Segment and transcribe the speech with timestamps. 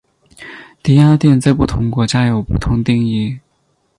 [0.81, 3.37] 低压电在不同国家有不同定义。